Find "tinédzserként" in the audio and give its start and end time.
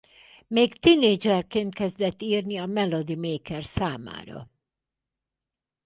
0.79-1.73